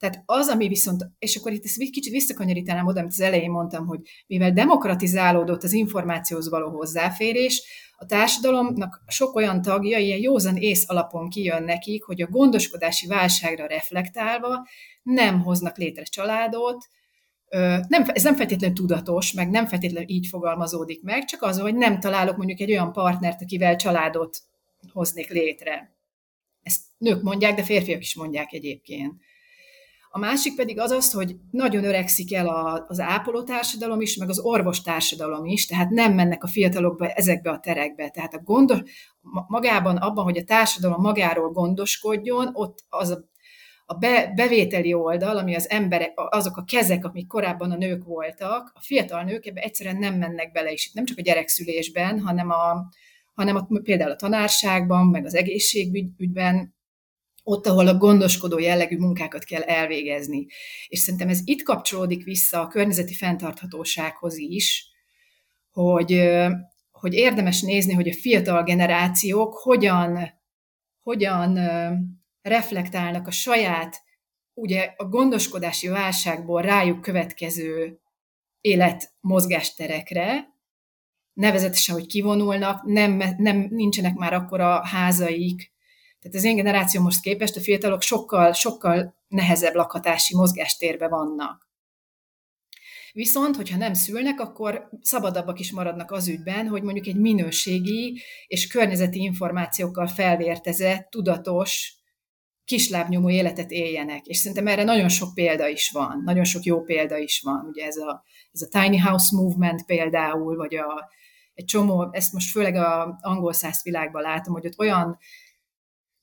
[0.00, 3.86] Tehát az, ami viszont, és akkor itt ezt kicsit visszakanyarítanám oda, amit az elején mondtam,
[3.86, 7.62] hogy mivel demokratizálódott az információhoz való hozzáférés,
[7.96, 13.66] a társadalomnak sok olyan tagja ilyen józan ész alapon kijön nekik, hogy a gondoskodási válságra
[13.66, 14.66] reflektálva
[15.02, 16.88] nem hoznak létre családot,
[17.88, 22.00] nem, ez nem feltétlenül tudatos, meg nem feltétlenül így fogalmazódik meg, csak az, hogy nem
[22.00, 24.38] találok mondjuk egy olyan partnert, akivel családot
[24.92, 25.94] hoznék létre.
[26.62, 29.12] Ezt nők mondják, de férfiak is mondják egyébként.
[30.12, 32.48] A másik pedig az az, hogy nagyon öregszik el
[32.88, 37.60] az ápolótársadalom is, meg az orvostársadalom is, tehát nem mennek a fiatalok be ezekbe a
[37.60, 38.08] terekbe.
[38.08, 38.78] Tehát a gondos,
[39.46, 43.28] magában abban, hogy a társadalom magáról gondoskodjon, ott az a,
[43.86, 48.72] a be, bevételi oldal, ami az emberek, azok a kezek, amik korábban a nők voltak,
[48.74, 52.88] a fiatal nők ebbe egyszerűen nem mennek bele is, nem csak a gyerekszülésben, hanem, a,
[53.34, 56.78] hanem a, például a tanárságban, meg az egészségügyben,
[57.50, 60.46] ott, ahol a gondoskodó jellegű munkákat kell elvégezni.
[60.88, 64.88] És szerintem ez itt kapcsolódik vissza a környezeti fenntarthatósághoz is,
[65.70, 66.30] hogy,
[66.90, 70.30] hogy érdemes nézni, hogy a fiatal generációk hogyan,
[71.02, 71.58] hogyan
[72.42, 74.02] reflektálnak a saját,
[74.54, 78.00] ugye a gondoskodási válságból rájuk következő
[78.60, 80.48] életmozgásterekre,
[81.32, 85.69] nevezetesen, hogy kivonulnak, nem, nem, nincsenek már akkora házaik,
[86.20, 91.68] tehát az én generációmhoz képest a fiatalok sokkal, sokkal nehezebb lakhatási mozgástérbe vannak.
[93.12, 98.66] Viszont, hogyha nem szülnek, akkor szabadabbak is maradnak az ügyben, hogy mondjuk egy minőségi és
[98.66, 101.94] környezeti információkkal felvértezett, tudatos,
[102.64, 104.26] kislábnyomó életet éljenek.
[104.26, 107.66] És szerintem erre nagyon sok példa is van, nagyon sok jó példa is van.
[107.68, 111.10] Ugye ez a, ez a Tiny House Movement például, vagy a,
[111.54, 115.18] egy csomó, ezt most főleg a angol száz világban látom, hogy ott olyan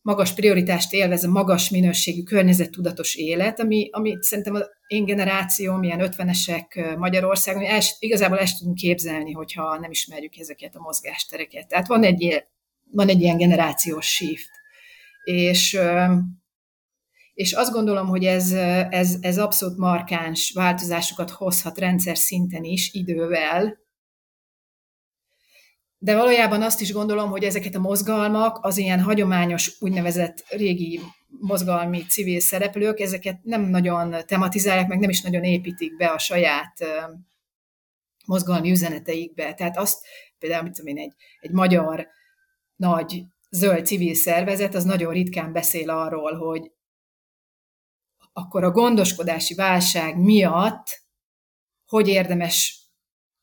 [0.08, 6.00] magas prioritást élvez a magas minőségű környezettudatos élet, ami, ami szerintem az én generációm, ilyen
[6.00, 11.68] ötvenesek Magyarországon, el, igazából ezt tudunk képzelni, hogyha nem ismerjük ezeket a mozgástereket.
[11.68, 12.44] Tehát van egy,
[12.92, 14.50] van egy ilyen generációs shift.
[15.24, 15.80] És,
[17.34, 18.52] és azt gondolom, hogy ez,
[18.90, 23.78] ez, ez abszolút markáns változásokat hozhat rendszer szinten is idővel,
[25.98, 32.06] de valójában azt is gondolom, hogy ezeket a mozgalmak, az ilyen hagyományos, úgynevezett régi mozgalmi
[32.06, 36.86] civil szereplők, ezeket nem nagyon tematizálják, meg nem is nagyon építik be a saját
[38.26, 39.54] mozgalmi üzeneteikbe.
[39.54, 40.06] Tehát azt
[40.40, 42.08] például, mit tudom én, egy, egy magyar
[42.76, 46.72] nagy zöld civil szervezet, az nagyon ritkán beszél arról, hogy
[48.34, 51.06] akkor a gondoskodási válság miatt
[51.88, 52.77] hogy érdemes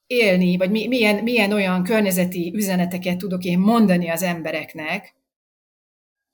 [0.06, 5.14] élni, vagy milyen, milyen olyan környezeti üzeneteket tudok én mondani az embereknek,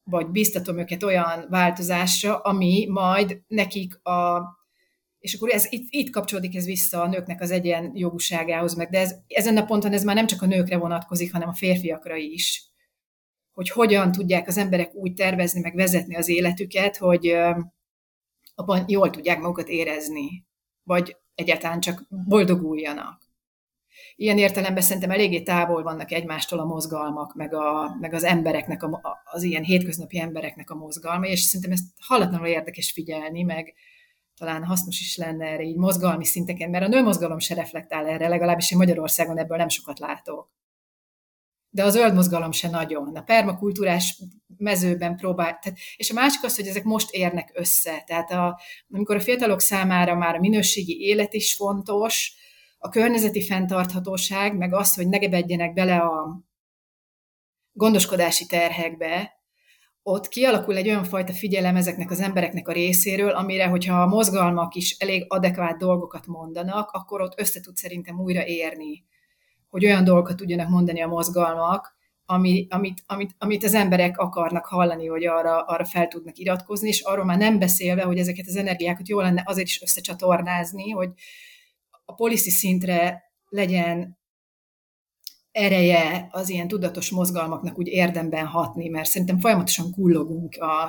[0.04, 4.42] vagy biztatom őket olyan változásra, ami majd nekik a
[5.18, 8.98] és akkor ez, itt, itt kapcsolódik ez vissza a nőknek az egyen jogúságához, meg de
[8.98, 12.64] ez, ezen a ponton ez már nem csak a nőkre vonatkozik, hanem a férfiakra is.
[13.52, 17.36] Hogy hogyan tudják az emberek úgy tervezni, meg vezetni az életüket, hogy
[18.54, 20.46] abban jól tudják magukat érezni,
[20.82, 23.19] vagy egyáltalán csak boldoguljanak
[24.20, 29.00] ilyen értelemben szerintem eléggé távol vannak egymástól a mozgalmak, meg, a, meg az embereknek, a,
[29.24, 33.74] az ilyen hétköznapi embereknek a mozgalma, és szerintem ezt hallatlanul érdekes figyelni, meg
[34.36, 38.70] talán hasznos is lenne erre így mozgalmi szinteken, mert a nőmozgalom se reflektál erre, legalábbis
[38.70, 40.50] én Magyarországon ebből nem sokat látok.
[41.70, 43.16] De a zöld mozgalom se nagyon.
[43.16, 44.22] A permakultúrás
[44.56, 45.58] mezőben próbál.
[45.62, 48.02] Tehát, és a másik az, hogy ezek most érnek össze.
[48.06, 52.34] Tehát a, amikor a fiatalok számára már a minőségi élet is fontos,
[52.82, 56.40] a környezeti fenntarthatóság, meg az, hogy ne gebedjenek bele a
[57.72, 59.38] gondoskodási terhekbe,
[60.02, 64.74] ott kialakul egy olyan fajta figyelem ezeknek az embereknek a részéről, amire, hogyha a mozgalmak
[64.74, 69.04] is elég adekvát dolgokat mondanak, akkor ott össze tud szerintem újra érni,
[69.68, 75.06] hogy olyan dolgokat tudjanak mondani a mozgalmak, ami, amit, amit, amit az emberek akarnak hallani,
[75.06, 79.08] hogy arra, arra fel tudnak iratkozni, és arról már nem beszélve, hogy ezeket az energiákat
[79.08, 81.10] jó lenne azért is összecsatornázni, hogy,
[82.10, 84.18] a policy szintre legyen
[85.50, 90.82] ereje az ilyen tudatos mozgalmaknak úgy érdemben hatni, mert szerintem folyamatosan kullogunk a,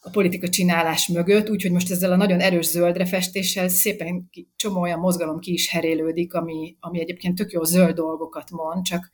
[0.00, 4.98] a politika csinálás mögött, úgyhogy most ezzel a nagyon erős zöldre festéssel szépen csomó olyan
[4.98, 9.10] mozgalom ki is herélődik, ami, ami egyébként tök jó zöld dolgokat mond, csak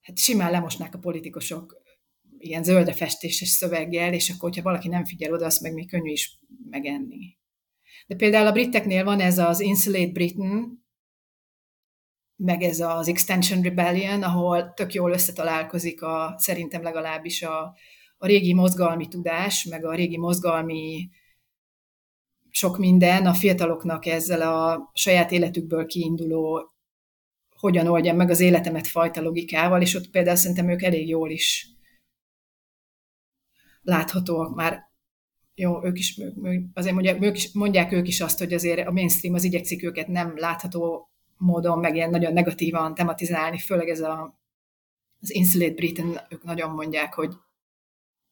[0.00, 1.82] hát simán lemosnák a politikusok
[2.38, 6.10] ilyen zöldre festéses szöveggel, és akkor, hogyha valaki nem figyel oda, azt meg még könnyű
[6.10, 6.38] is
[6.70, 7.40] megenni.
[8.06, 10.84] De például a briteknél van ez az Insulate Britain,
[12.36, 17.76] meg ez az Extension Rebellion, ahol tök jól összetalálkozik a, szerintem legalábbis a,
[18.18, 21.10] a régi mozgalmi tudás, meg a régi mozgalmi
[22.50, 26.72] sok minden a fiataloknak ezzel a saját életükből kiinduló
[27.62, 31.66] hogyan oldjam meg az életemet fajta logikával, és ott például szerintem ők elég jól is
[33.82, 34.91] láthatóak már
[35.54, 36.20] jó, ők is,
[36.74, 40.08] azért mondják, ők is, mondják ők is azt, hogy azért a mainstream az igyekszik őket
[40.08, 44.38] nem látható módon, meg ilyen nagyon negatívan tematizálni, főleg ez a,
[45.20, 47.32] az Insulate Britain, ők nagyon mondják, hogy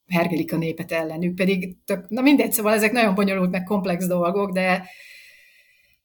[0.07, 4.51] hergelik a népet ellenük, pedig tök, na mindegy, szóval ezek nagyon bonyolult, meg komplex dolgok,
[4.51, 4.89] de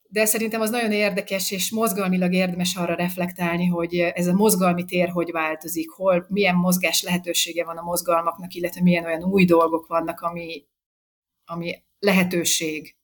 [0.09, 5.09] de szerintem az nagyon érdekes, és mozgalmilag érdemes arra reflektálni, hogy ez a mozgalmi tér
[5.09, 10.21] hogy változik, hol, milyen mozgás lehetősége van a mozgalmaknak, illetve milyen olyan új dolgok vannak,
[10.21, 10.65] ami,
[11.47, 12.97] ami lehetőség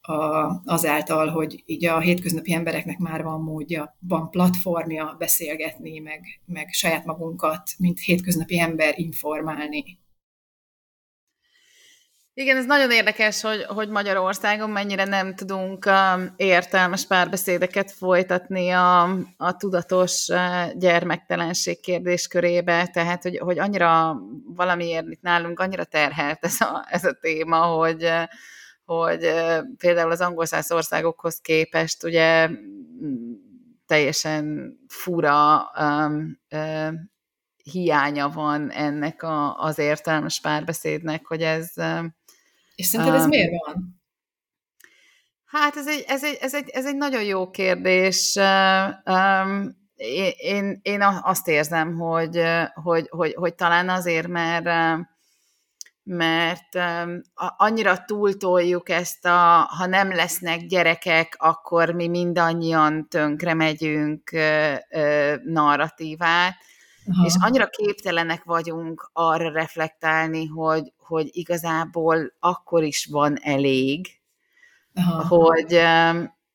[0.00, 6.68] a, azáltal, hogy így a hétköznapi embereknek már van módja, van platformja beszélgetni, meg, meg
[6.72, 9.98] saját magunkat, mint hétköznapi ember informálni.
[12.36, 19.02] Igen, ez nagyon érdekes, hogy, hogy Magyarországon mennyire nem tudunk um, értelmes párbeszédeket folytatni a,
[19.36, 26.60] a tudatos uh, gyermektelenség kérdéskörébe, tehát hogy, hogy annyira valamiért itt nálunk annyira terhelt ez
[26.60, 28.22] a, ez a téma, hogy, uh,
[28.84, 32.48] hogy uh, például az angol országokhoz képest ugye
[33.86, 36.92] teljesen fura um, uh,
[37.62, 41.72] hiánya van ennek a, az értelmes párbeszédnek, hogy ez
[42.74, 44.02] és szerinted ez miért van?
[45.44, 48.38] Hát ez egy, ez egy, ez egy, ez egy nagyon jó kérdés.
[50.36, 52.42] Én, én azt érzem, hogy,
[52.74, 54.68] hogy, hogy, hogy talán azért, mert
[56.06, 56.78] mert
[57.56, 64.30] annyira túltoljuk ezt a, ha nem lesznek gyerekek, akkor mi mindannyian tönkre megyünk
[65.44, 66.54] narratívát,
[67.08, 67.26] Aha.
[67.26, 74.06] és annyira képtelenek vagyunk arra reflektálni, hogy, hogy igazából akkor is van elég,
[75.28, 75.80] hogy,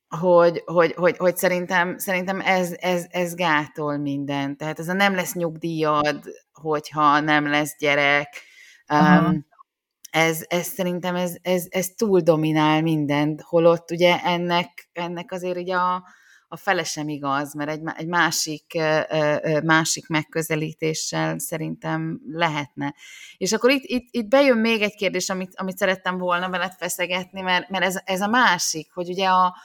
[0.08, 4.56] hogy, hogy, hogy, hogy szerintem, szerintem ez, ez, ez gátol minden.
[4.56, 6.20] Tehát ez a nem lesz nyugdíjad,
[6.52, 8.28] hogyha nem lesz gyerek,
[8.86, 9.34] Aha.
[10.10, 15.70] ez, ez szerintem ez, ez, ez túl dominál mindent, holott ugye ennek, ennek azért így
[15.70, 16.04] a,
[16.52, 18.78] a fele sem igaz, mert egy, egy másik,
[19.62, 22.94] másik megközelítéssel szerintem lehetne.
[23.36, 27.40] És akkor itt, itt, itt bejön még egy kérdés, amit, amit szerettem volna veled feszegetni,
[27.40, 29.56] mert, mert ez, ez a másik, hogy ugye a,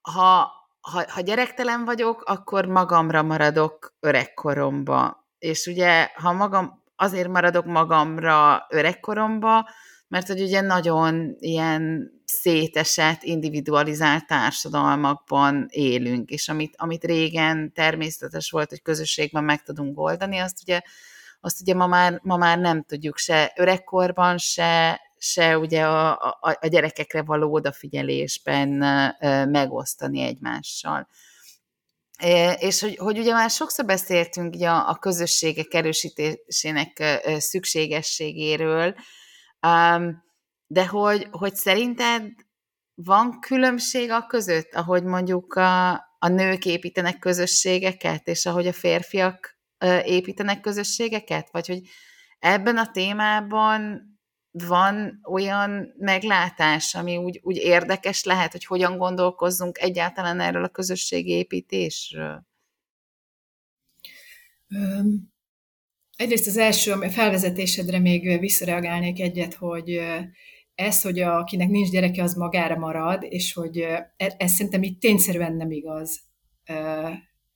[0.00, 0.50] ha,
[0.80, 5.26] ha, ha gyerektelen vagyok, akkor magamra maradok öregkoromba.
[5.38, 9.68] És ugye, ha magam, azért maradok magamra öregkoromba,
[10.08, 18.68] mert hogy ugye nagyon ilyen szétesett, individualizált társadalmakban élünk, és amit, amit régen természetes volt,
[18.68, 20.80] hogy közösségben meg tudunk oldani, azt ugye,
[21.40, 26.58] azt ugye ma, már, ma már nem tudjuk se öregkorban, se, se ugye a, a,
[26.60, 28.68] a gyerekekre való odafigyelésben
[29.48, 31.08] megosztani egymással.
[32.58, 38.94] És hogy, hogy ugye már sokszor beszéltünk ugye a, a közösségek erősítésének szükségességéről,
[40.72, 42.32] de hogy, hogy szerinted
[42.94, 49.58] van különbség a között, ahogy mondjuk a, a nők építenek közösségeket, és ahogy a férfiak
[50.04, 51.48] építenek közösségeket?
[51.50, 51.80] Vagy hogy
[52.38, 54.02] ebben a témában
[54.50, 62.46] van olyan meglátás, ami úgy, úgy érdekes lehet, hogy hogyan gondolkozzunk egyáltalán erről a közösségépítésről?
[66.16, 70.00] Egyrészt az első, a felvezetésedre még visszareagálnék egyet, hogy
[70.80, 75.56] ez, hogy akinek nincs gyereke, az magára marad, és hogy ez, ez szerintem itt tényszerűen
[75.56, 76.20] nem igaz.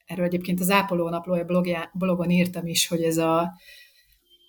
[0.07, 1.45] Erről egyébként az Ápoló naplója
[1.93, 3.53] blogon írtam is, hogy ez a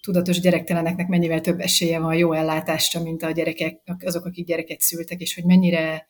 [0.02, 5.22] tudatos gyerekteleneknek mennyivel több esélye van jó ellátásra, mint a gyerekek, azok, akik gyereket szültek,
[5.22, 6.08] és hogy mennyire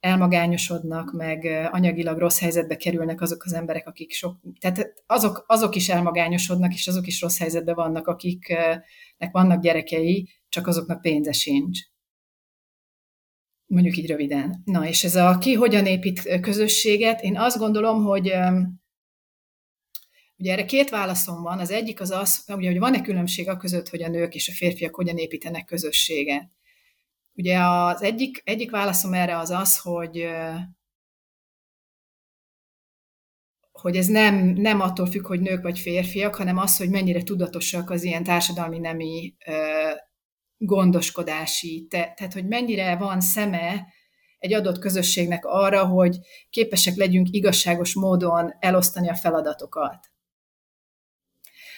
[0.00, 5.88] elmagányosodnak, meg anyagilag rossz helyzetbe kerülnek azok az emberek, akik sok, tehát azok, azok is
[5.88, 11.78] elmagányosodnak, és azok is rossz helyzetben vannak, akiknek vannak gyerekei, csak azoknak pénze sincs.
[13.66, 14.62] Mondjuk így röviden.
[14.64, 18.32] Na, és ez a ki hogyan épít közösséget, én azt gondolom, hogy
[20.36, 21.58] Ugye erre két válaszom van.
[21.58, 24.52] Az egyik az az, ugye, hogy van-e különbség a között, hogy a nők és a
[24.52, 26.50] férfiak hogyan építenek közösséget.
[27.34, 30.26] Ugye az egyik, egyik válaszom erre az az, hogy
[33.72, 37.90] hogy ez nem, nem attól függ, hogy nők vagy férfiak, hanem az, hogy mennyire tudatosak
[37.90, 39.34] az ilyen társadalmi nemi
[40.64, 43.86] gondoskodási, te, tehát hogy mennyire van szeme
[44.38, 46.18] egy adott közösségnek arra, hogy
[46.50, 50.10] képesek legyünk igazságos módon elosztani a feladatokat.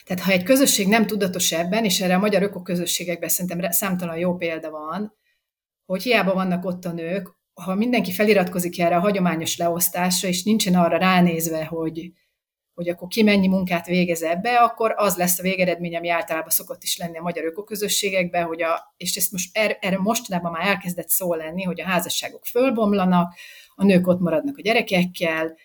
[0.04, 4.36] Tehát ha egy közösség nem tudatos ebben, és erre a magyar ökoközösségekben szerintem számtalan jó
[4.36, 5.16] példa van,
[5.84, 10.74] hogy hiába vannak ott a nők, ha mindenki feliratkozik erre a hagyományos leosztásra, és nincsen
[10.74, 12.12] arra ránézve, hogy,
[12.74, 16.82] hogy akkor ki mennyi munkát végez ebbe, akkor az lesz a végeredmény, ami általában szokott
[16.82, 21.08] is lenni a magyar ökoközösségekben, hogy a, és ezt most erre, erre mostanában már elkezdett
[21.08, 23.34] szó lenni, hogy a házasságok fölbomlanak,
[23.74, 25.56] a nők ott maradnak a gyerekekkel,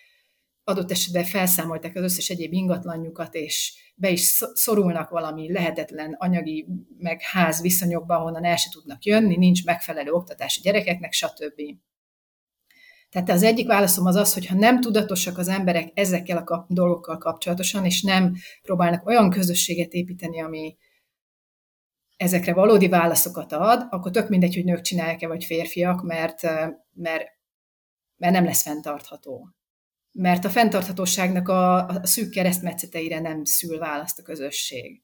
[0.64, 4.20] adott esetben felszámolták az összes egyéb ingatlanjukat, és be is
[4.54, 6.66] szorulnak valami lehetetlen anyagi
[6.98, 11.60] meg ház viszonyokba, ahonnan el se tudnak jönni, nincs megfelelő oktatás a gyerekeknek, stb.
[13.10, 16.72] Tehát az egyik válaszom az az, hogy ha nem tudatosak az emberek ezekkel a kap-
[16.72, 20.76] dolgokkal kapcsolatosan, és nem próbálnak olyan közösséget építeni, ami
[22.16, 26.42] ezekre valódi válaszokat ad, akkor tök mindegy, hogy nők csinálják-e, vagy férfiak, mert,
[26.92, 27.28] mert,
[28.16, 29.48] mert nem lesz fenntartható.
[30.12, 35.02] Mert a fenntarthatóságnak a, a szűk keresztmetszeteire nem szül választ a közösség.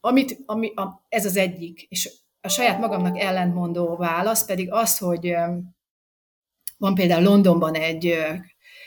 [0.00, 2.10] Amit, ami, a, ez az egyik, és
[2.40, 5.34] a saját magamnak ellentmondó válasz pedig az, hogy
[6.80, 8.14] van például Londonban egy,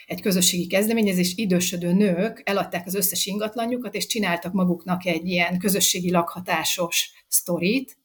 [0.05, 6.11] egy közösségi kezdeményezés, idősödő nők eladták az összes ingatlanjukat, és csináltak maguknak egy ilyen közösségi
[6.11, 7.97] lakhatásos sztorit,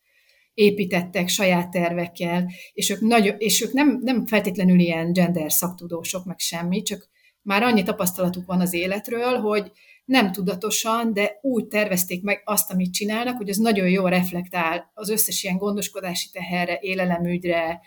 [0.55, 6.39] építettek saját tervekkel, és ők, nagy, és ők nem, nem feltétlenül ilyen gender szaktudósok, meg
[6.39, 7.09] semmi, csak
[7.43, 9.73] már annyi tapasztalatuk van az életről, hogy
[10.05, 15.09] nem tudatosan, de úgy tervezték meg azt, amit csinálnak, hogy az nagyon jól reflektál az
[15.09, 17.81] összes ilyen gondoskodási teherre, élelemügyre,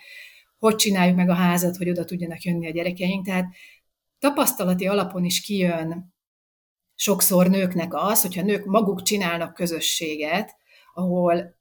[0.62, 3.24] hogy csináljuk meg a házat, hogy oda tudjanak jönni a gyerekeink.
[3.24, 3.54] Tehát
[4.18, 6.14] tapasztalati alapon is kijön
[6.94, 10.56] sokszor nőknek az, hogyha nők maguk csinálnak közösséget,
[10.94, 11.56] ahol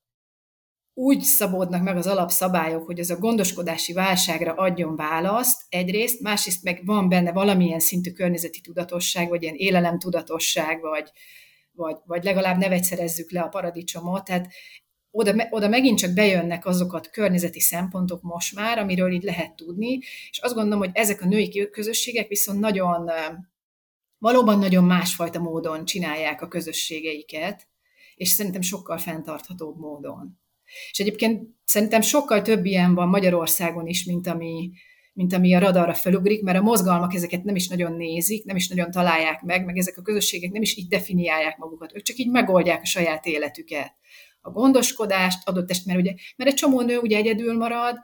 [0.93, 6.82] úgy szabódnak meg az alapszabályok, hogy ez a gondoskodási válságra adjon választ egyrészt, másrészt meg
[6.86, 11.12] van benne valamilyen szintű környezeti tudatosság, vagy ilyen élelem tudatosság, vagy,
[11.72, 14.24] vagy, vagy legalább ne vegyszerezzük le a paradicsomot.
[14.24, 14.52] Tehát
[15.12, 19.99] oda, oda megint csak bejönnek azokat környezeti szempontok most már, amiről így lehet tudni,
[20.30, 23.09] és azt gondolom, hogy ezek a női közösségek viszont nagyon,
[24.18, 27.68] valóban nagyon másfajta módon csinálják a közösségeiket,
[28.16, 30.39] és szerintem sokkal fenntarthatóbb módon.
[30.91, 34.72] És egyébként szerintem sokkal több ilyen van Magyarországon is, mint ami,
[35.14, 38.68] mint ami a radarra felugrik, mert a mozgalmak ezeket nem is nagyon nézik, nem is
[38.68, 42.30] nagyon találják meg, meg ezek a közösségek nem is így definiálják magukat, ők csak így
[42.30, 43.95] megoldják a saját életüket.
[44.42, 47.96] A gondoskodást, adott est, mert, ugye, mert egy csomó nő ugye egyedül marad,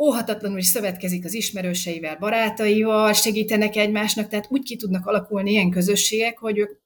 [0.00, 6.38] óhatatlanul is szövetkezik az ismerőseivel, barátaival, segítenek egymásnak, tehát úgy ki tudnak alakulni ilyen közösségek,
[6.38, 6.78] hogy ők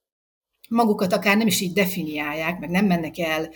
[0.68, 3.50] magukat akár nem is így definiálják, meg nem mennek el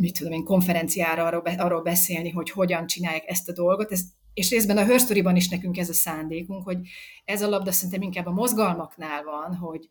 [0.00, 3.92] mit tudom én, konferenciára arról, arról beszélni, hogy hogyan csinálják ezt a dolgot.
[3.92, 4.00] Ez,
[4.34, 6.78] és részben a Hörsztoriban is nekünk ez a szándékunk, hogy
[7.24, 9.88] ez a labda szerintem inkább a mozgalmaknál van, hogy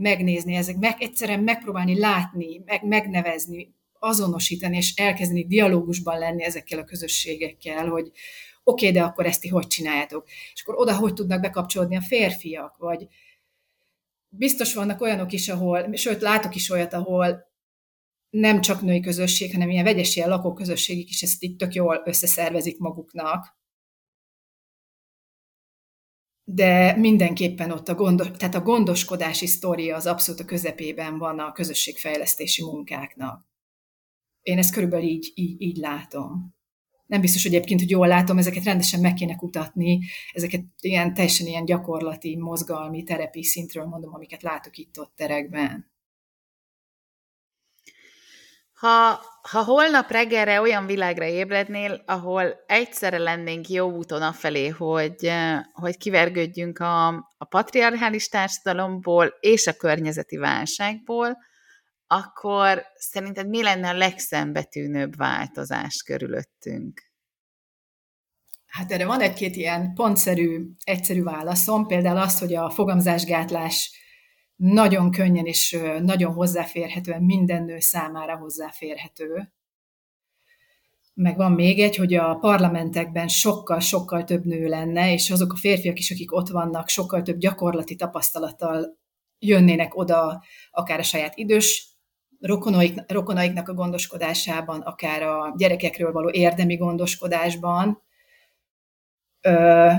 [0.00, 6.84] megnézni, ezek meg, egyszerűen megpróbálni látni, meg, megnevezni, azonosítani, és elkezdeni dialógusban lenni ezekkel a
[6.84, 8.10] közösségekkel, hogy
[8.64, 10.28] oké, okay, de akkor ezt ti hogy csináljátok?
[10.54, 13.06] És akkor oda hogy tudnak bekapcsolódni a férfiak, vagy
[14.28, 17.48] biztos vannak olyanok is, ahol, sőt, látok is olyat, ahol
[18.30, 22.78] nem csak női közösség, hanem ilyen vegyes ilyen lakóközösségek is ezt itt tök jól összeszervezik
[22.78, 23.58] maguknak.
[26.52, 31.52] De mindenképpen ott a, gondos, tehát a gondoskodási sztoria az abszolút a közepében van a
[31.52, 33.46] közösségfejlesztési munkáknak.
[34.42, 36.54] Én ezt körülbelül így, így, így látom.
[37.06, 40.00] Nem biztos, hogy egyébként, hogy jól látom, ezeket rendesen meg kéne kutatni,
[40.32, 45.89] ezeket ilyen teljesen ilyen gyakorlati, mozgalmi, terepi szintről mondom, amiket látok itt-ott terekben.
[48.80, 49.20] Ha,
[49.50, 55.96] ha holnap reggelre olyan világra ébrednél, ahol egyszerre lennénk jó úton afelé, hogy, eh, hogy
[55.96, 57.06] kivergődjünk a,
[57.38, 61.36] a patriarchális társadalomból és a környezeti válságból,
[62.06, 67.02] akkor szerinted mi lenne a legszembetűnőbb változás körülöttünk?
[68.66, 73.90] Hát erre van egy-két ilyen pontszerű, egyszerű válaszom, például az, hogy a fogamzásgátlás
[74.60, 79.52] nagyon könnyen és nagyon hozzáférhetően minden nő számára hozzáférhető.
[81.14, 85.98] Meg van még egy, hogy a parlamentekben sokkal-sokkal több nő lenne, és azok a férfiak
[85.98, 88.98] is, akik ott vannak, sokkal több gyakorlati tapasztalattal
[89.38, 91.88] jönnének oda, akár a saját idős
[92.40, 98.02] rokonaik, rokonaiknak a gondoskodásában, akár a gyerekekről való érdemi gondoskodásban.
[99.40, 99.90] Ö,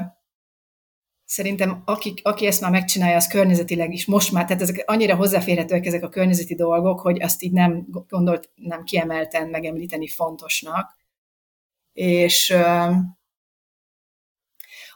[1.31, 5.85] szerintem aki, aki ezt már megcsinálja, az környezetileg is most már, tehát ezek annyira hozzáférhetőek
[5.85, 10.97] ezek a környezeti dolgok, hogy azt így nem gondolt, nem kiemelten megemlíteni fontosnak.
[11.93, 12.55] És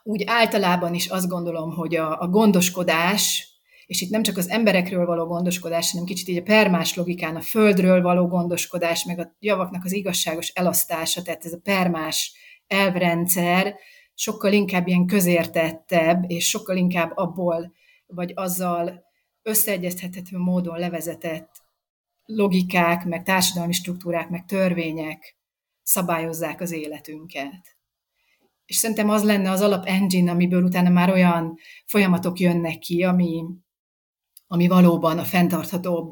[0.03, 3.47] úgy általában is azt gondolom, hogy a, a gondoskodás,
[3.85, 7.41] és itt nem csak az emberekről való gondoskodás, hanem kicsit így a permás logikán a
[7.41, 12.33] földről való gondoskodás, meg a javaknak az igazságos elasztása, tehát ez a permás
[12.67, 13.75] elvrendszer,
[14.15, 17.73] sokkal inkább ilyen közértettebb, és sokkal inkább abból,
[18.07, 19.03] vagy azzal
[19.41, 21.63] összeegyeztethető módon levezetett
[22.25, 25.37] logikák, meg társadalmi struktúrák, meg törvények
[25.83, 27.77] szabályozzák az életünket.
[28.65, 33.45] És szerintem az lenne az alap engine, amiből utána már olyan folyamatok jönnek ki, ami,
[34.47, 36.11] ami valóban a fenntarthatóbb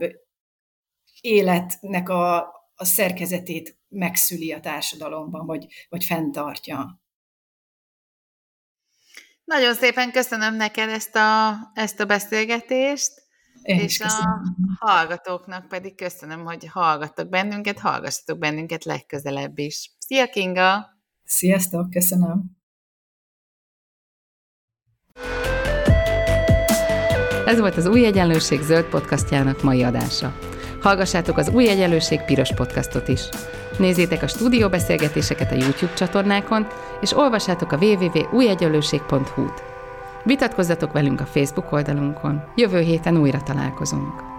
[1.21, 2.37] életnek a,
[2.75, 7.02] a szerkezetét megszüli a társadalomban, vagy, vagy fenntartja.
[9.43, 13.11] Nagyon szépen köszönöm neked ezt a, ezt a beszélgetést,
[13.61, 14.41] Én és a
[14.79, 19.91] hallgatóknak pedig köszönöm, hogy hallgattok bennünket, hallgassatok bennünket legközelebb is.
[19.99, 20.85] Szia Kinga!
[21.23, 22.61] Sziasztok, köszönöm!
[27.45, 30.37] Ez volt az Új Egyenlőség zöld podcastjának mai adása.
[30.81, 33.21] Hallgassátok az Új Egyenlőség piros podcastot is.
[33.78, 36.67] Nézzétek a stúdióbeszélgetéseket a YouTube csatornákon,
[37.01, 39.63] és olvassátok a www.újegyenlőség.hu-t.
[40.24, 42.43] Vitatkozzatok velünk a Facebook oldalunkon.
[42.55, 44.32] Jövő héten újra találkozunk.